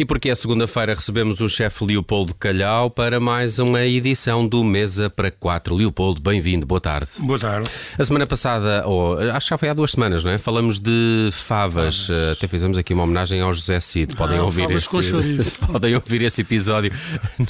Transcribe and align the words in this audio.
E 0.00 0.04
porque 0.06 0.30
é 0.30 0.34
segunda-feira 0.34 0.94
recebemos 0.94 1.42
o 1.42 1.48
chefe 1.50 1.84
Leopoldo 1.84 2.32
Calhau 2.32 2.88
para 2.88 3.20
mais 3.20 3.58
uma 3.58 3.84
edição 3.84 4.48
do 4.48 4.64
Mesa 4.64 5.10
para 5.10 5.30
Quatro. 5.30 5.74
Leopoldo, 5.74 6.22
bem-vindo, 6.22 6.66
boa 6.66 6.80
tarde. 6.80 7.10
Boa 7.18 7.38
tarde. 7.38 7.68
A 7.98 8.02
semana 8.02 8.26
passada, 8.26 8.82
ou 8.86 9.18
acho 9.18 9.46
que 9.46 9.50
já 9.50 9.58
foi 9.58 9.68
há 9.68 9.74
duas 9.74 9.90
semanas, 9.90 10.24
não 10.24 10.30
é? 10.30 10.38
Falamos 10.38 10.78
de 10.78 11.28
favas. 11.32 12.06
favas. 12.06 12.32
Até 12.32 12.48
fizemos 12.48 12.78
aqui 12.78 12.94
uma 12.94 13.02
homenagem 13.02 13.42
ao 13.42 13.52
José 13.52 13.78
Cid. 13.78 14.16
Podem 14.16 14.38
ah, 14.38 14.44
ouvir 14.44 14.70
esse 14.70 14.88
Podem 15.70 15.94
ouvir 15.94 16.22
esse 16.22 16.40
episódio 16.40 16.90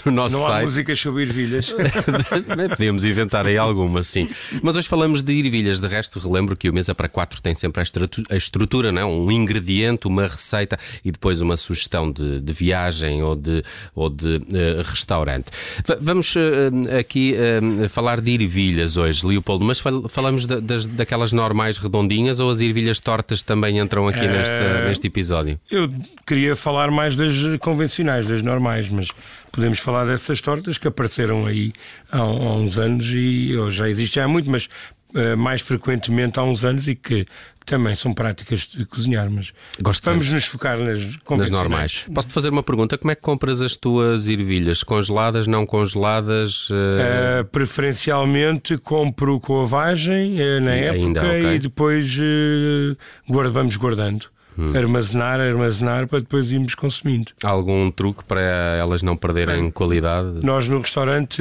no 0.04 0.10
nosso 0.10 0.34
não 0.34 0.42
site. 0.44 0.52
Não 0.52 0.58
há 0.58 0.62
músicas 0.64 0.98
sobre 0.98 1.22
ervilhas. 1.22 1.72
Podíamos 2.76 3.04
inventar 3.04 3.46
aí 3.46 3.56
alguma, 3.56 4.02
sim. 4.02 4.28
Mas 4.60 4.76
hoje 4.76 4.88
falamos 4.88 5.22
de 5.22 5.38
ervilhas. 5.38 5.78
De 5.78 5.86
resto, 5.86 6.18
relembro 6.18 6.56
que 6.56 6.68
o 6.68 6.74
Mesa 6.74 6.96
para 6.96 7.08
Quatro 7.08 7.40
tem 7.40 7.54
sempre 7.54 7.80
a 8.28 8.36
estrutura, 8.36 8.90
não 8.90 9.02
é? 9.02 9.04
Um 9.04 9.30
ingrediente, 9.30 10.08
uma 10.08 10.26
receita 10.26 10.76
e 11.04 11.12
depois 11.12 11.40
uma 11.40 11.56
sugestão 11.56 12.10
de, 12.10 12.39
de 12.40 12.52
viagem 12.52 13.22
ou 13.22 13.36
de, 13.36 13.62
ou 13.94 14.08
de 14.08 14.36
uh, 14.36 14.82
restaurante. 14.84 15.50
V 15.86 15.96
vamos 16.00 16.34
uh, 16.34 16.40
aqui 16.98 17.34
uh, 17.34 17.88
falar 17.88 18.20
de 18.20 18.32
ervilhas 18.32 18.96
hoje, 18.96 19.24
Leopoldo, 19.26 19.64
mas 19.64 19.80
fal 19.80 20.08
falamos 20.08 20.46
da, 20.46 20.60
das, 20.60 20.86
daquelas 20.86 21.32
normais 21.32 21.78
redondinhas 21.78 22.40
ou 22.40 22.50
as 22.50 22.60
ervilhas 22.60 23.00
tortas 23.00 23.42
também 23.42 23.78
entram 23.78 24.08
aqui 24.08 24.26
neste, 24.26 24.60
neste 24.86 25.06
episódio? 25.06 25.58
Eu 25.70 25.90
queria 26.26 26.56
falar 26.56 26.90
mais 26.90 27.16
das 27.16 27.34
convencionais, 27.60 28.26
das 28.26 28.42
normais, 28.42 28.88
mas 28.88 29.08
podemos 29.52 29.78
falar 29.78 30.06
dessas 30.06 30.40
tortas 30.40 30.78
que 30.78 30.88
apareceram 30.88 31.46
aí 31.46 31.72
há, 32.10 32.18
há 32.18 32.54
uns 32.54 32.78
anos 32.78 33.06
e 33.06 33.54
já 33.70 33.88
existem 33.88 34.22
há 34.22 34.28
muito, 34.28 34.50
mas 34.50 34.68
uh, 35.14 35.36
mais 35.36 35.60
frequentemente 35.60 36.38
há 36.38 36.42
uns 36.42 36.64
anos 36.64 36.88
e 36.88 36.94
que, 36.94 37.26
também 37.66 37.94
são 37.94 38.12
práticas 38.12 38.66
de 38.66 38.84
cozinhar, 38.84 39.30
mas 39.30 39.52
Gosto 39.80 40.04
vamos 40.04 40.28
nos 40.28 40.44
focar 40.44 40.76
nas, 40.78 41.00
nas 41.38 41.50
normais. 41.50 42.04
Posso-te 42.12 42.34
fazer 42.34 42.48
uma 42.48 42.64
pergunta? 42.64 42.98
Como 42.98 43.12
é 43.12 43.14
que 43.14 43.22
compras 43.22 43.62
as 43.62 43.76
tuas 43.76 44.26
ervilhas? 44.26 44.82
Congeladas, 44.82 45.46
não 45.46 45.64
congeladas? 45.64 46.68
Uh... 46.68 46.74
Uh, 46.74 47.44
preferencialmente 47.44 48.76
compro 48.78 49.38
com 49.38 49.62
a 49.62 49.64
vagem 49.64 50.36
na 50.60 50.76
e 50.76 50.80
época 50.80 51.04
ainda, 51.04 51.20
okay. 51.20 51.54
e 51.54 51.58
depois 51.60 52.18
guarda, 53.28 53.50
vamos 53.50 53.76
guardando. 53.76 54.26
Hum. 54.58 54.76
Armazenar, 54.76 55.40
armazenar 55.40 56.08
para 56.08 56.18
depois 56.18 56.50
irmos 56.50 56.74
consumindo. 56.74 57.30
Há 57.42 57.48
algum 57.48 57.88
truque 57.90 58.24
para 58.24 58.40
elas 58.40 59.00
não 59.00 59.16
perderem 59.16 59.68
é. 59.68 59.70
qualidade? 59.70 60.44
Nós 60.44 60.66
no 60.66 60.80
restaurante 60.80 61.40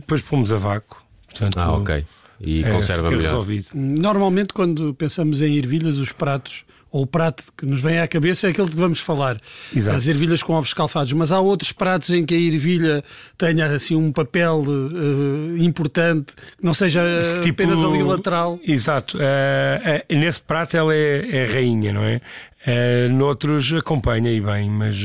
depois 0.00 0.22
pomos 0.22 0.50
a 0.50 0.56
vácuo. 0.56 0.96
Portanto, 1.28 1.58
ah, 1.58 1.72
ok 1.72 2.04
e 2.40 2.64
é, 2.64 2.70
conserva 2.70 3.10
melhor. 3.10 3.22
Resolvido. 3.22 3.68
Normalmente, 3.74 4.52
quando 4.52 4.94
pensamos 4.94 5.42
em 5.42 5.56
ervilhas, 5.56 5.96
os 5.98 6.12
pratos 6.12 6.64
ou 6.90 7.02
o 7.02 7.06
prato 7.06 7.44
que 7.56 7.66
nos 7.66 7.80
vem 7.80 7.98
à 7.98 8.08
cabeça 8.08 8.46
é 8.46 8.50
aquele 8.50 8.68
que 8.68 8.76
vamos 8.76 9.00
falar. 9.00 9.38
Exato. 9.74 9.96
As 9.96 10.08
ervilhas 10.08 10.42
com 10.42 10.54
ovos 10.54 10.70
escalfados. 10.70 11.12
Mas 11.12 11.30
há 11.32 11.40
outros 11.40 11.70
pratos 11.70 12.10
em 12.10 12.24
que 12.24 12.34
a 12.34 12.38
ervilha 12.38 13.04
tenha 13.36 13.66
assim 13.66 13.94
um 13.94 14.10
papel 14.10 14.64
uh, 14.66 15.58
importante, 15.58 16.34
que 16.34 16.64
não 16.64 16.72
seja 16.72 17.02
tipo, 17.42 17.62
apenas 17.62 17.84
ali 17.84 18.02
lateral. 18.02 18.58
Exato. 18.64 19.18
Uh, 19.18 19.20
uh, 19.20 20.18
nesse 20.18 20.40
prato 20.40 20.76
ela 20.76 20.94
é, 20.94 21.28
é 21.30 21.44
rainha, 21.46 21.92
não 21.92 22.04
é? 22.04 22.20
Uh, 22.66 23.12
noutros 23.12 23.72
acompanha 23.72 24.32
e 24.32 24.40
bem, 24.40 24.70
mas 24.70 24.96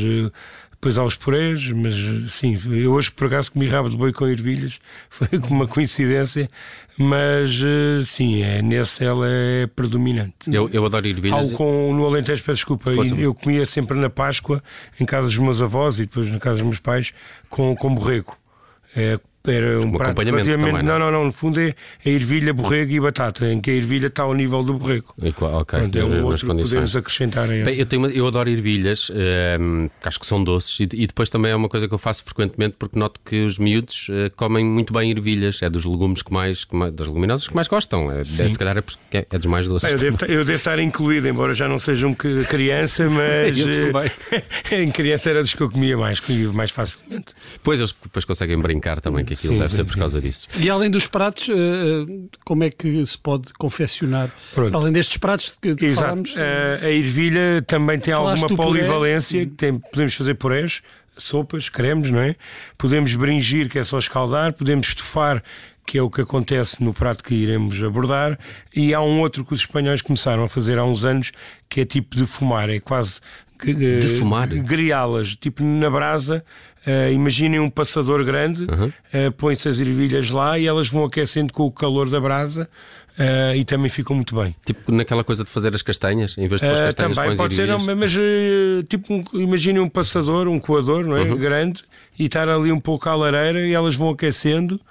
depois 0.84 0.98
há 0.98 1.04
os 1.06 1.16
purés, 1.16 1.72
mas 1.72 1.96
sim, 2.34 2.60
eu 2.70 2.92
hoje 2.92 3.10
por 3.10 3.28
acaso 3.28 3.54
comi 3.54 3.68
rabo 3.68 3.90
de 3.90 3.96
boi 3.96 4.12
com 4.12 4.28
ervilhas, 4.28 4.80
foi 5.10 5.30
uma 5.50 5.66
coincidência, 5.66 6.50
mas 6.98 7.62
eh, 7.64 8.04
sim, 8.04 8.44
é, 8.44 8.62
nesse 8.62 9.02
ela 9.04 9.26
é 9.26 9.66
predominante. 9.66 10.54
Eu, 10.54 10.70
eu 10.74 10.86
adoro 10.86 11.08
ervilhas. 11.08 11.46
Algo 11.46 11.56
com, 11.56 11.94
no 11.94 12.06
Alentejo, 12.06 12.44
peço 12.44 12.58
desculpa, 12.58 12.92
eu 12.92 13.34
comia 13.34 13.66
sempre 13.66 13.98
na 13.98 14.10
Páscoa, 14.10 14.62
em 15.00 15.06
casa 15.06 15.28
dos 15.28 15.38
meus 15.38 15.62
avós 15.62 16.00
e 16.00 16.02
depois 16.02 16.30
na 16.30 16.40
casa 16.40 16.58
dos 16.58 16.68
meus 16.68 16.80
pais, 16.80 17.14
com, 17.50 17.74
com 17.78 17.96
borrego. 17.96 18.36
É, 18.94 19.18
era 19.52 19.80
um, 19.80 19.92
prato 19.92 20.22
relativamente. 20.22 20.72
Também, 20.72 20.84
não? 20.84 20.98
não, 20.98 21.12
não, 21.12 21.26
no 21.26 21.34
fundo 21.34 21.60
é 21.60 21.76
a 22.06 22.10
ervilha, 22.10 22.54
borrego 22.54 22.92
e 22.94 23.00
batata, 23.00 23.52
em 23.52 23.60
que 23.60 23.72
a 23.72 23.74
ervilha 23.74 24.08
está 24.08 24.24
ao 24.24 24.34
nível 24.34 24.64
do 24.64 24.76
borrego. 24.76 25.14
E, 25.22 25.34
ok, 25.38 25.80
Pronto, 25.80 26.00
é 26.00 26.06
um 26.06 26.26
outro 26.26 26.48
que 26.48 26.62
podemos 26.62 26.96
acrescentar 26.96 27.50
a 27.50 27.56
essa. 27.56 27.70
Bem, 27.70 27.80
eu, 27.80 27.86
tenho, 27.86 28.06
eu 28.08 28.26
adoro 28.26 28.50
ervilhas, 28.50 29.12
um, 29.60 29.90
acho 30.02 30.20
que 30.20 30.26
são 30.26 30.42
doces, 30.42 30.80
e, 30.80 30.84
e, 30.84 31.08
depois 31.08 31.30
também 31.30 31.52
é 31.52 31.56
uma 31.56 31.68
coisa 31.68 31.88
que 31.88 31.94
eu 31.94 31.98
faço 31.98 32.24
frequentemente 32.24 32.76
porque 32.80 32.98
noto 32.98 33.20
que 33.24 33.44
os 33.44 33.58
miúdos 33.58 34.08
uh, 34.10 34.32
comem 34.36 34.64
muito 34.64 34.94
bem 34.94 35.12
ervilhas, 35.12 35.62
é 35.62 35.70
dos 35.70 35.84
legumes 35.84 36.22
que 36.22 36.32
mais, 36.32 36.64
que 36.64 36.76
mais 36.76 36.94
das 36.94 37.08
leguminosas 37.08 37.48
que 37.48 37.56
mais 37.56 37.68
gostam, 37.68 38.10
é, 38.12 38.22
é, 38.22 38.24
se 38.24 38.58
calhar 38.58 38.78
é, 38.78 38.82
porque 38.82 39.18
é, 39.18 39.28
é 39.30 39.38
dos 39.38 39.48
mais 39.48 39.68
doces. 39.68 39.90
eu, 39.90 39.98
devo, 39.98 40.18
eu 40.26 40.46
devo 40.46 40.58
estar 40.58 40.80
incluído, 40.80 41.28
embora 41.28 41.54
já 41.54 41.68
não 41.68 41.78
seja 41.78 42.08
um 42.08 42.14
criança, 42.14 43.10
mas 43.10 43.58
em 44.72 44.90
criança 44.90 45.30
era 45.30 45.42
dos 45.42 45.54
que 45.54 45.62
eu 45.62 45.70
comia 45.70 45.98
mais, 45.98 46.22
comia 46.22 46.50
mais 46.54 46.72
facilmente. 46.72 47.34
Pois 47.62 47.80
eles 47.80 47.94
depois 48.02 48.24
conseguem 48.24 48.58
brincar 48.58 49.02
também, 49.02 49.26
que 49.36 49.40
aquilo 49.40 49.54
sim, 49.54 49.60
deve 49.60 49.70
sim, 49.72 49.76
ser 49.78 49.86
por 49.86 49.96
causa 49.98 50.22
disso. 50.22 50.48
E 50.60 50.70
além 50.70 50.90
dos 50.90 51.08
pratos, 51.08 51.50
eh, 51.50 51.54
eh, 51.54 52.28
como 52.44 52.64
é 52.64 52.70
que 52.70 53.06
se 53.06 53.18
pode 53.18 53.54
confeccionar? 53.54 54.32
Pronto. 54.54 54.76
Além 54.76 54.94
destes 54.94 55.18
pratos 55.18 55.54
que, 55.62 55.76
que 55.76 55.92
falamos? 55.92 56.34
Eh, 56.36 56.80
a 56.82 56.90
ervilha 56.90 57.64
também 57.66 58.00
tem 58.00 58.14
alguma 58.14 58.48
polivalência, 58.48 59.50
tem, 59.58 59.78
podemos 59.78 60.14
fazer 60.16 60.36
purés, 60.36 60.82
sopas, 61.18 61.70
cremes, 61.70 62.12
não 62.12 62.20
é? 62.20 62.36
Podemos 62.78 63.14
bringir, 63.16 63.70
que 63.70 63.80
é 63.80 63.84
só 63.84 64.00
escaldar, 64.00 64.54
podemos 64.54 64.88
estufar, 64.88 65.44
que 65.86 65.98
é 65.98 66.02
o 66.02 66.10
que 66.10 66.22
acontece 66.22 66.84
no 66.84 66.94
prato 66.94 67.24
que 67.24 67.34
iremos 67.34 67.82
abordar, 67.84 68.40
e 68.76 68.94
há 68.94 69.02
um 69.02 69.20
outro 69.20 69.44
que 69.44 69.54
os 69.54 69.60
espanhóis 69.60 70.02
começaram 70.02 70.44
a 70.44 70.48
fazer 70.48 70.80
há 70.80 70.84
uns 70.84 71.04
anos, 71.04 71.32
que 71.70 71.82
é 71.82 71.86
tipo 71.86 72.16
de 72.16 72.26
fumar, 72.26 72.70
é 72.70 72.80
quase 72.80 73.20
defumar, 73.72 74.48
griá-las, 74.48 75.36
tipo 75.36 75.64
na 75.64 75.90
brasa, 75.90 76.44
Uh, 76.86 77.14
imaginem 77.14 77.62
um 77.62 77.70
passador 77.70 78.26
grande, 78.26 78.64
uhum. 78.64 78.88
uh, 78.88 79.32
põe-se 79.38 79.70
as 79.70 79.80
ervilhas 79.80 80.30
lá 80.30 80.60
e 80.60 80.68
elas 80.68 80.90
vão 80.90 81.06
aquecendo 81.06 81.54
com 81.54 81.64
o 81.64 81.72
calor 81.72 82.10
da 82.10 82.20
brasa. 82.20 82.70
Uh, 83.14 83.56
e 83.56 83.64
também 83.64 83.90
ficam 83.90 84.16
muito 84.16 84.36
bem. 84.36 84.56
Tipo 84.66 84.92
naquela 84.92 85.24
coisa 85.24 85.44
de 85.44 85.50
fazer 85.50 85.74
as 85.74 85.84
castanhas, 85.84 86.36
em 86.36 86.48
vez 86.48 86.60
de 86.60 86.68
pôr 86.68 86.74
as 86.74 86.80
castanhas, 86.80 87.16
Também 87.16 87.38
pode 87.38 87.54
ser, 87.54 87.68
não, 87.68 87.78
mas 87.96 88.12
tipo, 88.90 89.14
um, 89.14 89.24
imaginem 89.34 89.80
um 89.80 89.88
passador, 89.88 90.48
um 90.48 90.60
coador, 90.60 91.06
não 91.06 91.16
é? 91.16 91.22
Uhum. 91.22 91.38
Grande, 91.38 91.84
e 92.18 92.26
estar 92.26 92.50
ali 92.50 92.72
um 92.72 92.80
pouco 92.80 93.08
à 93.08 93.16
lareira 93.16 93.68
e 93.68 93.72
elas 93.72 93.96
vão 93.96 94.10
aquecendo. 94.10 94.82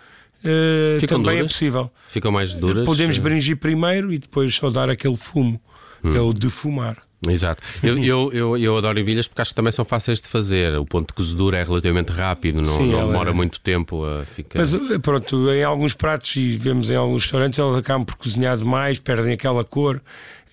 Uh, 0.45 1.05
também 1.07 1.35
é 1.35 1.39
duras? 1.39 1.41
é 1.41 1.43
possível. 1.43 1.91
Ficam 2.09 2.33
mais 2.33 2.55
duras? 2.55 2.85
Podemos 2.85 3.19
bringir 3.19 3.57
primeiro 3.57 4.13
e 4.13 4.19
depois 4.19 4.55
só 4.55 4.71
dar 4.71 4.89
aquele 4.89 5.17
fumo. 5.17 5.61
Hum. 6.03 6.17
É 6.17 6.21
o 6.21 6.33
defumar. 6.33 6.99
Exato. 7.29 7.63
Eu, 7.83 7.99
eu, 7.99 8.31
eu, 8.33 8.57
eu, 8.57 8.77
adoro 8.77 8.99
ervilhas 8.99 9.29
porque 9.29 9.43
acho 9.43 9.51
que 9.51 9.55
também 9.55 9.73
são 9.73 9.85
fáceis 9.85 10.21
de 10.21 10.29
fazer. 10.29 10.77
O 10.77 10.85
ponto 10.85 11.09
de 11.09 11.15
cozedura 11.15 11.59
é 11.59 11.63
relativamente 11.63 12.11
rápido, 12.11 12.61
não, 12.61 12.77
Sim, 12.79 12.91
não 12.91 13.07
demora 13.07 13.31
é... 13.31 13.33
muito 13.33 13.61
tempo 13.61 14.05
a 14.05 14.25
ficar. 14.25 14.59
Mas 14.59 14.75
eh, 14.75 14.99
pronto, 14.99 15.51
em 15.53 15.63
alguns 15.63 15.95
pratos 15.95 16.35
e 16.37 16.51
vemos 16.57 16.91
em 16.91 16.97
alguns 16.97 17.23
restaurantes, 17.23 17.59
elas 17.59 17.77
acabam 17.77 18.05
por 18.05 18.17
cozinhar 18.17 18.57
demais, 18.57 18.99
perdem 18.99 19.33
aquela 19.33 19.65
cor. 19.65 20.01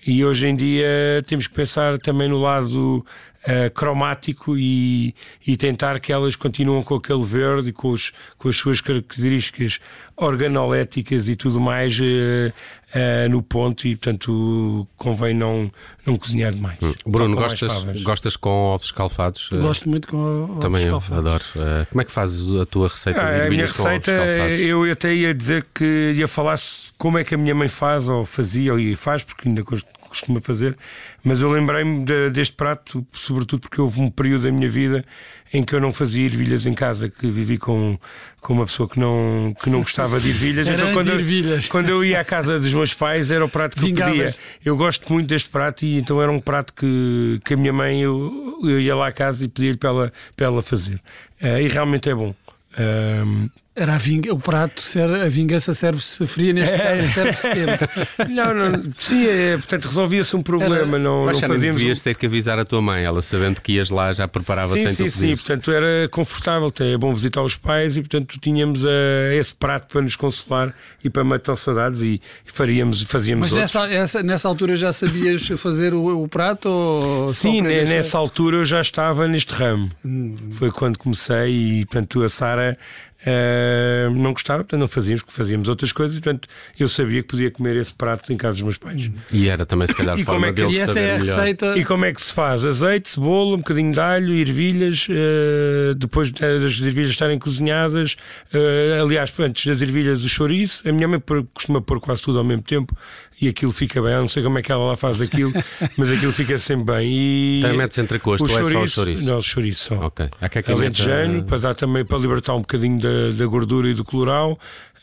E 0.06 0.24
hoje 0.24 0.46
em 0.46 0.56
dia 0.56 1.22
temos 1.26 1.46
que 1.46 1.54
pensar 1.54 1.98
também 1.98 2.28
no 2.28 2.38
lado 2.38 3.04
uh, 3.46 3.70
cromático 3.72 4.56
e, 4.56 5.14
e, 5.46 5.56
tentar 5.56 5.98
que 6.00 6.12
elas 6.12 6.36
continuem 6.36 6.82
com 6.82 6.94
aquele 6.96 7.22
verde, 7.22 7.72
com, 7.72 7.90
os, 7.90 8.12
com 8.38 8.48
as 8.48 8.56
suas 8.56 8.80
características 8.80 9.78
organoléticas 10.16 11.28
e 11.28 11.36
tudo 11.36 11.58
mais 11.58 11.98
uh, 11.98 12.02
uh, 12.02 13.28
no 13.30 13.42
ponto 13.42 13.86
e, 13.86 13.96
portanto, 13.96 14.86
convém 14.96 15.34
não, 15.34 15.70
não 16.04 16.16
cozinhar 16.16 16.52
demais. 16.52 16.78
Hum. 16.82 16.92
Bruno, 17.06 17.36
gostas, 17.36 18.02
gostas 18.02 18.36
com 18.36 18.50
ovos 18.50 18.86
escalfados? 18.86 19.48
Gosto 19.50 19.88
muito 19.88 20.08
com 20.08 20.44
ovos 20.44 20.58
Também 20.60 20.84
escalfados. 20.84 21.24
Também 21.24 21.62
adoro. 21.64 21.86
como 21.90 22.02
é 22.02 22.04
que 22.04 22.12
fazes 22.12 22.60
a 22.60 22.66
tua 22.66 22.88
receita 22.88 23.22
ah, 23.22 23.38
de 23.38 23.46
A 23.46 23.50
minha 23.50 23.66
receita, 23.66 24.12
eu 24.12 24.90
até 24.90 25.14
ia 25.14 25.34
dizer 25.34 25.66
que 25.74 26.12
ia 26.14 26.28
falar 26.28 26.56
como 26.98 27.18
é 27.18 27.24
que 27.24 27.34
a 27.34 27.38
minha 27.38 27.54
mãe 27.54 27.68
faz 27.68 28.08
ou 28.08 28.24
fazia 28.24 28.74
ou 28.74 28.80
faz, 28.96 29.22
porque 29.22 29.48
ainda 29.48 29.62
costuma 30.10 30.40
fazer, 30.40 30.76
mas 31.24 31.40
eu 31.40 31.50
lembrei-me 31.50 32.04
de, 32.04 32.30
deste 32.30 32.54
prato, 32.54 33.06
sobretudo 33.12 33.60
porque 33.60 33.80
houve 33.80 34.00
um 34.00 34.10
período 34.10 34.42
da 34.42 34.52
minha 34.52 34.68
vida 34.68 35.04
em 35.52 35.64
que 35.64 35.74
eu 35.74 35.80
não 35.80 35.92
fazia 35.92 36.24
ervilhas 36.24 36.66
em 36.66 36.74
casa, 36.74 37.08
que 37.08 37.28
vivi 37.28 37.58
com, 37.58 37.98
com 38.40 38.52
uma 38.52 38.66
pessoa 38.66 38.88
que 38.88 39.00
não, 39.00 39.54
que 39.62 39.70
não 39.70 39.80
gostava 39.80 40.20
de 40.20 40.28
ervilhas. 40.28 40.66
então, 40.68 40.92
quando, 40.92 41.10
ervilhas. 41.10 41.64
Eu, 41.64 41.70
quando 41.70 41.88
eu 41.88 42.04
ia 42.04 42.20
à 42.20 42.24
casa 42.24 42.60
dos 42.60 42.72
meus 42.72 42.94
pais, 42.94 43.30
era 43.30 43.44
o 43.44 43.48
prato 43.48 43.76
que 43.76 43.86
Vingavas. 43.86 44.16
eu 44.16 44.24
pedia. 44.24 44.40
Eu 44.64 44.76
gosto 44.76 45.12
muito 45.12 45.28
deste 45.28 45.48
prato 45.48 45.84
e 45.84 45.98
então 45.98 46.20
era 46.22 46.30
um 46.30 46.38
prato 46.38 46.72
que, 46.74 47.40
que 47.44 47.54
a 47.54 47.56
minha 47.56 47.72
mãe, 47.72 48.00
eu, 48.02 48.58
eu 48.62 48.80
ia 48.80 48.94
lá 48.94 49.08
à 49.08 49.12
casa 49.12 49.44
e 49.44 49.48
pedia-lhe 49.48 49.76
para 49.76 49.90
ela, 49.90 50.12
para 50.36 50.46
ela 50.46 50.62
fazer. 50.62 51.00
Uh, 51.42 51.60
e 51.60 51.68
realmente 51.68 52.08
é 52.08 52.14
bom. 52.14 52.34
Uh, 52.72 53.50
Era 53.80 53.94
a 53.94 54.34
o 54.34 54.38
prato, 54.38 54.82
a 55.24 55.28
vingança 55.30 55.72
serve-se 55.72 56.26
fria, 56.26 56.52
neste 56.52 56.74
é. 56.74 56.78
caso 56.78 57.14
serve-se 57.14 57.48
quente. 57.48 58.28
não, 58.30 58.52
não, 58.52 58.92
sim, 58.98 59.26
é, 59.26 59.56
portanto 59.56 59.86
resolvia-se 59.86 60.36
um 60.36 60.42
problema. 60.42 60.76
Era, 60.76 60.98
não, 60.98 61.24
mas 61.24 61.40
não 61.40 61.48
fazíamos... 61.48 61.80
devias 61.80 62.02
ter 62.02 62.14
que 62.14 62.26
avisar 62.26 62.58
a 62.58 62.64
tua 62.66 62.82
mãe, 62.82 63.04
ela 63.04 63.22
sabendo 63.22 63.62
que 63.62 63.72
ias 63.72 63.88
lá 63.88 64.12
já 64.12 64.28
preparava 64.28 64.74
sim, 64.74 64.86
sem 64.86 65.08
Sim, 65.08 65.28
sim, 65.28 65.34
portanto 65.34 65.72
era 65.72 66.06
confortável, 66.10 66.70
é 66.80 66.98
bom 66.98 67.14
visitar 67.14 67.42
os 67.42 67.56
pais 67.56 67.96
e 67.96 68.02
portanto 68.02 68.38
tínhamos 68.38 68.84
uh, 68.84 68.88
esse 69.32 69.54
prato 69.54 69.86
para 69.88 70.02
nos 70.02 70.14
consolar 70.14 70.74
e 71.02 71.08
para 71.08 71.24
matar 71.24 71.56
saudades 71.56 72.02
e, 72.02 72.20
e 72.46 72.52
faríamos, 72.52 73.00
fazíamos 73.04 73.50
Mas 73.50 73.58
nessa, 73.58 73.90
essa, 73.90 74.22
nessa 74.22 74.46
altura 74.46 74.76
já 74.76 74.92
sabias 74.92 75.46
fazer 75.56 75.94
o, 75.94 76.22
o 76.22 76.28
prato? 76.28 76.68
Ou 76.68 77.28
sim, 77.30 77.62
nessa 77.62 78.18
altura 78.18 78.58
eu 78.58 78.64
já 78.66 78.82
estava 78.82 79.26
neste 79.26 79.54
ramo. 79.54 79.90
Hum. 80.04 80.36
Foi 80.52 80.70
quando 80.70 80.98
comecei 80.98 81.80
e 81.80 81.86
portanto 81.86 82.22
a 82.22 82.28
Sara 82.28 82.76
Uh, 83.20 84.10
não 84.14 84.32
gostava, 84.32 84.64
portanto 84.64 84.80
não 84.80 84.88
fazíamos, 84.88 85.22
porque 85.22 85.36
fazíamos 85.36 85.68
outras 85.68 85.92
coisas, 85.92 86.18
portanto 86.18 86.48
eu 86.78 86.88
sabia 86.88 87.22
que 87.22 87.28
podia 87.28 87.50
comer 87.50 87.76
esse 87.76 87.92
prato 87.92 88.32
em 88.32 88.36
casa 88.36 88.54
dos 88.54 88.62
meus 88.62 88.78
pais. 88.78 89.10
E 89.30 89.48
era 89.48 89.66
também, 89.66 89.86
se 89.86 89.94
calhar, 89.94 90.18
a 90.18 90.24
forma 90.24 90.46
é 90.46 90.52
que, 90.52 90.62
e 90.62 90.78
essa 90.78 90.98
é 90.98 91.16
a 91.16 91.18
melhor. 91.18 91.36
receita. 91.36 91.76
E 91.76 91.84
como 91.84 92.06
é 92.06 92.14
que 92.14 92.22
se 92.22 92.32
faz? 92.32 92.64
Azeite, 92.64 93.10
cebola, 93.10 93.56
um 93.56 93.58
bocadinho 93.58 93.92
de 93.92 94.00
alho, 94.00 94.34
ervilhas, 94.34 95.06
uh, 95.08 95.94
depois 95.94 96.32
das 96.32 96.80
ervilhas 96.80 97.10
estarem 97.10 97.38
cozinhadas, 97.38 98.16
uh, 98.54 99.02
aliás, 99.02 99.32
antes 99.38 99.66
das 99.66 99.82
ervilhas, 99.82 100.24
o 100.24 100.28
chouriço. 100.28 100.88
A 100.88 100.92
minha 100.92 101.06
mãe 101.06 101.22
costuma 101.52 101.82
pôr 101.82 102.00
quase 102.00 102.22
tudo 102.22 102.38
ao 102.38 102.44
mesmo 102.44 102.62
tempo 102.62 102.96
e 103.40 103.48
aquilo 103.48 103.72
fica 103.72 104.02
bem. 104.02 104.12
Eu 104.12 104.20
não 104.20 104.28
sei 104.28 104.42
como 104.42 104.58
é 104.58 104.62
que 104.62 104.70
ela 104.70 104.84
lá 104.84 104.96
faz 104.96 105.20
aquilo, 105.20 105.52
mas 105.96 106.10
aquilo 106.10 106.32
fica 106.32 106.58
sempre 106.58 106.94
bem. 106.94 107.12
E 107.12 107.60
Também 107.62 107.78
metes 107.78 107.98
entrecosto 107.98 108.44
ou 108.44 108.58
é 108.58 108.62
só 108.64 108.82
o 108.82 108.88
chouriço? 108.88 109.24
Não, 109.24 109.38
o 109.38 109.42
chouriço 109.42 109.84
só. 109.84 110.06
Ok. 110.06 110.28
Há 110.40 110.48
que 110.48 110.58
é 110.58 110.72
Alentejano, 110.72 111.44
para 111.44 111.58
dar 111.58 111.74
também 111.74 112.04
para 112.04 112.18
libertar 112.18 112.54
um 112.54 112.60
bocadinho 112.60 113.00
da, 113.00 113.30
da 113.36 113.46
gordura 113.46 113.88
e 113.88 113.94
do 113.94 114.04
colorau. 114.04 114.58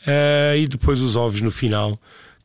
Uh, 0.06 0.56
e 0.56 0.66
depois 0.66 1.00
os 1.00 1.16
ovos 1.16 1.40
no 1.40 1.50
final 1.50 1.98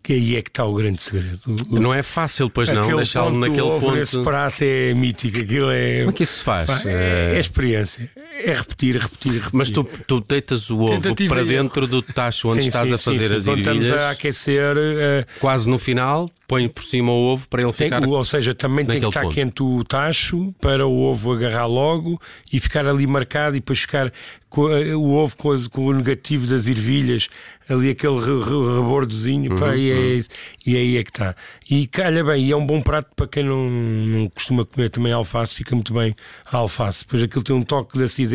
que 0.04 0.12
aí 0.12 0.36
é 0.36 0.42
que 0.42 0.50
está 0.50 0.66
o 0.66 0.74
grande 0.74 1.02
segredo. 1.02 1.40
O, 1.70 1.80
não 1.80 1.94
é 1.94 2.04
fácil, 2.04 2.50
pois 2.50 2.68
não, 2.68 2.94
deixá-lo 2.94 3.38
naquele 3.38 3.80
ponto. 3.80 3.96
Esse 3.96 4.22
prato 4.22 4.62
é 4.62 4.94
mítico, 4.94 5.40
aquilo 5.40 5.72
é. 5.72 6.00
Como 6.00 6.10
é 6.10 6.14
que 6.14 6.24
isso 6.24 6.40
se 6.40 6.44
faz? 6.44 6.68
Pá, 6.68 6.82
é, 6.86 7.36
é, 7.36 7.40
experiência, 7.40 8.12
é 8.44 8.54
repetir, 8.54 8.98
repetir, 8.98 9.34
repetir. 9.34 9.50
Mas 9.54 9.70
tu, 9.70 9.84
tu 10.06 10.20
deitas 10.20 10.70
o 10.70 10.80
ovo 10.80 11.02
Tentativa 11.02 11.36
para 11.36 11.46
dentro 11.46 11.88
do 11.88 12.02
tacho 12.02 12.50
onde 12.50 12.62
sim, 12.62 12.68
estás 12.68 12.88
sim, 12.88 12.94
a 12.94 12.98
fazer 12.98 13.28
sim, 13.28 13.36
as 13.36 13.48
ervilhas. 13.48 13.86
Estamos 13.86 13.92
a 13.92 14.10
aquecer. 14.12 14.76
Uh, 14.76 15.40
quase 15.40 15.70
no 15.70 15.80
final, 15.80 16.30
põe 16.48 16.68
por 16.68 16.84
cima 16.84 17.12
o 17.12 17.32
ovo 17.32 17.48
para 17.48 17.62
ele 17.62 17.74
tem, 17.74 17.88
ficar. 17.88 18.06
Ou 18.06 18.24
seja, 18.24 18.54
também 18.54 18.86
tem 18.86 19.00
que 19.00 19.06
estar 19.08 19.22
ponto. 19.22 19.34
quente 19.34 19.64
o 19.64 19.84
tacho 19.84 20.54
para 20.60 20.86
o 20.86 21.04
ovo 21.04 21.32
agarrar 21.34 21.68
logo 21.68 22.22
e 22.52 22.60
ficar 22.60 22.86
ali 22.86 23.08
marcado 23.08 23.56
e 23.56 23.60
depois 23.60 23.80
ficar 23.80 24.12
com, 24.50 24.64
uh, 24.64 25.00
o 25.00 25.14
ovo 25.14 25.36
com, 25.38 25.52
as, 25.52 25.68
com 25.68 25.86
o 25.86 25.94
negativo 25.94 26.46
das 26.46 26.68
ervilhas 26.68 27.30
ali 27.70 27.90
aquele 27.90 28.20
rebordozinho, 28.20 29.52
uhum, 29.52 29.58
pá, 29.58 29.76
e, 29.76 29.92
é, 29.92 29.96
uhum. 29.96 30.22
e 30.66 30.78
aí 30.78 30.98
é 30.98 31.04
que 31.04 31.10
está. 31.10 31.36
E 31.70 31.88
calha 31.88 32.24
bem, 32.24 32.46
e 32.46 32.52
é 32.52 32.56
um 32.56 32.66
bom 32.66 32.82
prato 32.82 33.10
para 33.16 33.28
quem 33.28 33.44
não, 33.44 33.70
não 33.70 34.30
costuma 34.30 34.66
comer 34.66 34.90
também 34.90 35.14
alface, 35.14 35.56
fica 35.56 35.74
muito 35.76 35.94
bem 35.94 36.16
a 36.46 36.58
alface. 36.58 37.04
Depois 37.06 37.24
aquilo 37.24 37.44
tem 37.44 37.56
um 37.56 37.64
toque 37.64 37.98
de 37.98 38.04
acidez 38.04 38.33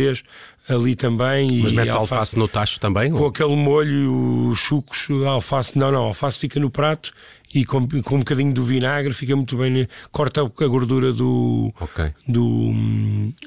ali 0.69 0.95
também. 0.95 1.63
Mas 1.63 1.73
metes 1.73 1.95
alface, 1.95 2.15
alface, 2.15 2.39
no 2.39 2.47
tacho 2.47 2.79
também? 2.79 3.11
Com 3.11 3.21
ou? 3.21 3.29
aquele 3.29 3.57
molho, 3.57 4.49
os 4.51 4.59
chucos, 4.59 5.09
alface, 5.27 5.79
não, 5.79 5.91
não, 5.91 6.03
alface 6.05 6.39
fica 6.39 6.61
no 6.61 6.71
prato 6.71 7.13
e 7.53 7.65
com, 7.65 7.89
com 8.03 8.17
um 8.17 8.19
bocadinho 8.19 8.53
do 8.53 8.63
vinagre 8.63 9.13
fica 9.13 9.35
muito 9.35 9.57
bem, 9.57 9.71
né? 9.71 9.89
corta 10.13 10.43
a 10.43 10.67
gordura 10.67 11.13
do, 11.13 11.73
okay. 11.81 12.13
do, 12.27 12.73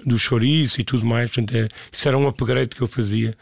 do 0.05 0.17
chouriço 0.17 0.81
e 0.81 0.83
tudo 0.83 1.05
mais. 1.05 1.29
Portanto, 1.29 1.55
é, 1.55 1.67
isso 1.91 2.07
era 2.07 2.17
um 2.17 2.27
upgrade 2.27 2.69
que 2.69 2.81
eu 2.81 2.87
fazia. 2.87 3.37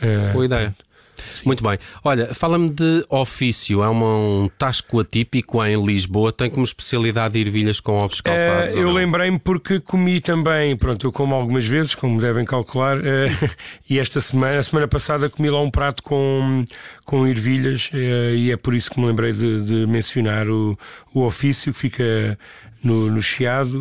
Uh, 0.00 0.32
Boa 0.32 0.44
ideia. 0.44 0.74
Pronto. 0.76 0.93
Sim. 1.30 1.42
Muito 1.46 1.62
bem. 1.62 1.78
Olha, 2.02 2.34
fala-me 2.34 2.68
de 2.68 3.04
ofício. 3.08 3.82
É 3.82 3.88
uma, 3.88 4.16
um 4.16 4.50
tasco 4.58 5.00
atípico 5.00 5.64
em 5.64 5.84
Lisboa. 5.84 6.32
Tem 6.32 6.50
como 6.50 6.64
especialidade 6.64 7.38
ervilhas 7.38 7.80
com 7.80 7.92
ovos 7.92 8.16
escalfados? 8.16 8.74
Uh, 8.74 8.78
eu 8.78 8.90
lembrei-me 8.90 9.38
porque 9.38 9.80
comi 9.80 10.20
também. 10.20 10.76
Pronto, 10.76 11.06
eu 11.06 11.12
como 11.12 11.34
algumas 11.34 11.66
vezes, 11.66 11.94
como 11.94 12.20
devem 12.20 12.44
calcular. 12.44 12.98
Uh, 12.98 13.50
e 13.88 13.98
esta 13.98 14.20
semana, 14.20 14.58
a 14.58 14.62
semana 14.62 14.88
passada, 14.88 15.28
comi 15.28 15.50
lá 15.50 15.60
um 15.60 15.70
prato 15.70 16.02
com, 16.02 16.64
com 17.04 17.26
ervilhas. 17.26 17.90
Uh, 17.92 18.34
e 18.34 18.52
é 18.52 18.56
por 18.56 18.74
isso 18.74 18.90
que 18.90 19.00
me 19.00 19.06
lembrei 19.06 19.32
de, 19.32 19.62
de 19.62 19.86
mencionar 19.86 20.48
o, 20.48 20.78
o 21.12 21.22
ofício 21.22 21.72
que 21.72 21.78
fica 21.78 22.38
no, 22.82 23.10
no 23.10 23.22
Chiado. 23.22 23.80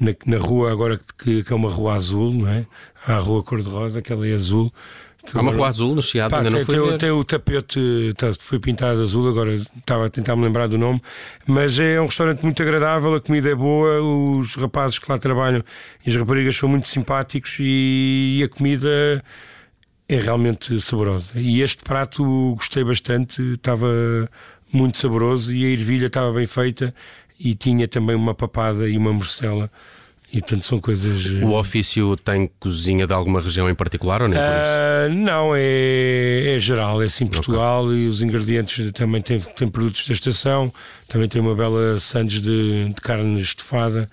Na, 0.00 0.14
na, 0.24 0.38
rua 0.38 0.72
agora 0.72 0.98
que, 1.18 1.44
que, 1.44 1.52
é 1.52 1.54
uma 1.54 1.68
rua 1.68 1.92
azul, 1.92 2.32
não 2.32 2.48
é? 2.48 2.64
Há 3.06 3.16
a 3.16 3.18
rua 3.18 3.42
cor-de-rosa, 3.42 4.00
que 4.00 4.10
ela 4.10 4.26
é 4.26 4.34
azul. 4.34 4.72
Há 5.32 5.40
uma 5.40 5.52
rua 5.52 5.68
azul 5.68 5.94
no 5.94 6.02
Chiado, 6.02 6.34
ainda 6.34 6.50
não 6.50 6.64
foi 6.64 6.88
tem, 6.88 6.98
tem 6.98 7.10
o 7.10 7.22
tapete, 7.22 8.14
tá, 8.16 8.30
foi 8.38 8.58
pintado 8.58 9.02
azul, 9.02 9.28
agora 9.28 9.54
estava 9.54 10.06
a 10.06 10.08
tentar 10.08 10.34
me 10.34 10.44
lembrar 10.44 10.66
do 10.66 10.78
nome, 10.78 11.00
mas 11.46 11.78
é 11.78 12.00
um 12.00 12.06
restaurante 12.06 12.42
muito 12.42 12.60
agradável, 12.62 13.14
a 13.14 13.20
comida 13.20 13.50
é 13.50 13.54
boa, 13.54 14.00
os 14.00 14.54
rapazes 14.54 14.98
que 14.98 15.10
lá 15.10 15.18
trabalham 15.18 15.62
e 16.04 16.10
as 16.10 16.16
raparigas 16.16 16.56
são 16.56 16.68
muito 16.68 16.88
simpáticos 16.88 17.56
e, 17.60 18.38
e 18.40 18.42
a 18.42 18.48
comida 18.48 19.22
é 20.08 20.16
realmente 20.16 20.80
saborosa. 20.80 21.32
E 21.36 21.60
este 21.60 21.84
prato 21.84 22.54
gostei 22.56 22.82
bastante, 22.82 23.40
estava 23.52 23.86
muito 24.72 24.98
saboroso 24.98 25.54
e 25.54 25.64
a 25.64 25.68
ervilha 25.68 26.06
estava 26.06 26.32
bem 26.32 26.46
feita 26.46 26.94
e 27.38 27.54
tinha 27.54 27.86
também 27.86 28.16
uma 28.16 28.34
papada 28.34 28.88
e 28.88 28.96
uma 28.96 29.12
morcela 29.12 29.70
e 30.32 30.40
portanto 30.40 30.64
são 30.64 30.78
coisas. 30.78 31.26
O 31.42 31.52
ofício 31.52 32.16
tem 32.16 32.50
cozinha 32.58 33.06
de 33.06 33.12
alguma 33.12 33.40
região 33.40 33.68
em 33.68 33.74
particular 33.74 34.22
ou 34.22 34.28
nem 34.28 34.38
por 34.38 34.44
isso? 34.44 35.12
Uh, 35.12 35.24
não, 35.24 35.54
é, 35.56 36.54
é 36.54 36.58
geral, 36.58 37.02
é 37.02 37.06
assim 37.06 37.26
Portugal 37.26 37.86
okay. 37.86 37.98
e 37.98 38.06
os 38.06 38.22
ingredientes 38.22 38.92
também 38.92 39.20
têm, 39.20 39.40
têm 39.40 39.68
produtos 39.68 40.06
da 40.06 40.14
estação, 40.14 40.72
também 41.08 41.28
tem 41.28 41.40
uma 41.40 41.54
bela 41.54 41.98
sandes 41.98 42.40
de, 42.40 42.88
de 42.88 43.00
carne 43.00 43.40
estofada 43.40 44.08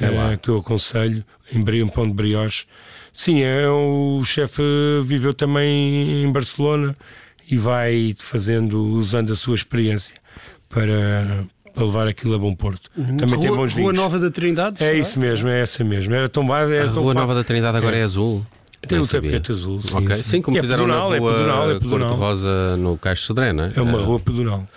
é 0.00 0.34
uh, 0.34 0.38
que 0.38 0.48
eu 0.48 0.58
aconselho, 0.58 1.24
em, 1.52 1.60
em 1.60 1.88
pão 1.88 2.06
de 2.06 2.14
brioche. 2.14 2.64
Sim, 3.12 3.42
é, 3.42 3.68
o 3.68 4.22
chefe 4.24 4.62
viveu 5.04 5.34
também 5.34 6.22
em 6.22 6.30
Barcelona 6.30 6.96
e 7.50 7.56
vai 7.56 8.14
fazendo, 8.16 8.80
usando 8.80 9.32
a 9.32 9.36
sua 9.36 9.56
experiência 9.56 10.14
para, 10.68 11.44
para 11.78 11.86
levar 11.86 12.08
aquilo 12.08 12.34
a 12.34 12.38
bom 12.38 12.52
porto. 12.54 12.90
Uhum. 12.96 13.16
Também 13.16 13.36
Rua, 13.36 13.46
tem 13.46 13.56
bons 13.56 13.74
vinhos. 13.74 13.90
Rua 13.90 13.92
Nova 13.92 14.18
da 14.18 14.30
Trindade? 14.30 14.82
É 14.82 14.96
isso 14.96 15.18
mesmo, 15.18 15.48
é 15.48 15.62
essa 15.62 15.84
mesmo. 15.84 16.12
Era 16.12 16.28
tombada. 16.28 16.74
Era 16.74 16.88
a 16.88 16.90
Rua 16.90 17.14
Nova 17.14 17.34
da 17.34 17.44
Trindade 17.44 17.76
agora 17.76 17.96
é, 17.96 18.00
é 18.00 18.02
azul. 18.02 18.44
Tem 18.86 19.00
o 19.00 19.06
tapete 19.06 19.50
azul. 19.50 19.82
Sim, 19.82 19.96
okay. 19.96 20.16
sim. 20.18 20.22
sim 20.22 20.42
como 20.42 20.56
é 20.56 20.60
fizeram 20.60 20.84
pedonal, 20.84 21.10
na 21.10 21.18
rua 21.18 21.30
é 21.30 21.34
pedonal, 21.34 21.70
é 21.70 21.78
pedonal. 21.80 22.08
Cor-de-Rosa 22.08 22.76
no 22.76 22.96
Caixo 22.96 23.24
Sodré, 23.24 23.52
não 23.52 23.64
é? 23.64 23.72
É 23.74 23.82
uma 23.82 23.98
rua 24.00 24.20
pedonal. 24.20 24.68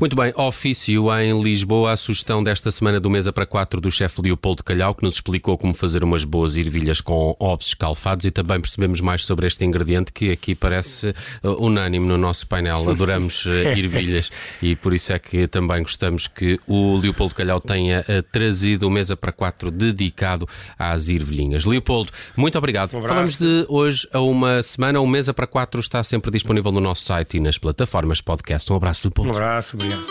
Muito 0.00 0.16
bem, 0.16 0.32
ofício 0.36 1.12
em 1.20 1.42
Lisboa, 1.42 1.92
a 1.92 1.96
sugestão 1.96 2.42
desta 2.42 2.70
semana 2.70 2.98
do 2.98 3.10
Mesa 3.10 3.30
para 3.30 3.44
Quatro 3.44 3.78
do 3.78 3.90
chefe 3.90 4.22
Leopoldo 4.22 4.64
Calhau, 4.64 4.94
que 4.94 5.02
nos 5.02 5.16
explicou 5.16 5.58
como 5.58 5.74
fazer 5.74 6.02
umas 6.02 6.24
boas 6.24 6.56
ervilhas 6.56 7.02
com 7.02 7.36
ovos 7.38 7.66
escalfados 7.66 8.24
e 8.24 8.30
também 8.30 8.58
percebemos 8.58 9.02
mais 9.02 9.26
sobre 9.26 9.46
este 9.46 9.64
ingrediente 9.66 10.12
que 10.12 10.30
aqui 10.30 10.54
parece 10.54 11.14
uh, 11.44 11.50
unânime 11.62 12.06
no 12.06 12.16
nosso 12.16 12.46
painel. 12.46 12.88
Adoramos 12.88 13.44
uh, 13.44 13.50
ervilhas 13.76 14.32
e 14.62 14.74
por 14.74 14.94
isso 14.94 15.12
é 15.12 15.18
que 15.18 15.46
também 15.46 15.82
gostamos 15.82 16.26
que 16.26 16.58
o 16.66 16.96
Leopoldo 16.96 17.34
Calhau 17.34 17.60
tenha 17.60 18.02
trazido 18.32 18.88
o 18.88 18.90
Mesa 18.90 19.14
para 19.14 19.30
Quatro 19.30 19.70
dedicado 19.70 20.48
às 20.78 21.10
ervilhinhas. 21.10 21.66
Leopoldo, 21.66 22.10
muito 22.34 22.56
obrigado. 22.56 22.96
Um 22.96 23.02
Falamos 23.02 23.38
de 23.38 23.51
hoje 23.68 24.08
a 24.12 24.20
uma 24.20 24.62
semana. 24.62 25.00
O 25.00 25.06
Mesa 25.06 25.32
para 25.32 25.46
Quatro 25.46 25.80
está 25.80 26.02
sempre 26.02 26.30
disponível 26.30 26.72
no 26.72 26.80
nosso 26.80 27.04
site 27.04 27.36
e 27.36 27.40
nas 27.40 27.58
plataformas 27.58 28.20
podcast. 28.20 28.72
Um 28.72 28.76
abraço 28.76 29.08
do 29.08 29.12
ponto. 29.12 29.28
Um 29.28 29.32
abraço, 29.32 29.76
obrigado. 29.76 30.04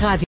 Rádio 0.00 0.26